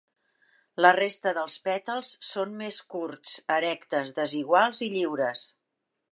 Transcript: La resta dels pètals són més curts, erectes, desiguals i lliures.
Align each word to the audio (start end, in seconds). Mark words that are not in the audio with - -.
La 0.83 0.91
resta 0.97 1.33
dels 1.37 1.57
pètals 1.67 2.09
són 2.29 2.55
més 2.61 2.79
curts, 2.93 3.33
erectes, 3.57 4.13
desiguals 4.21 4.81
i 4.87 4.89
lliures. 4.95 5.45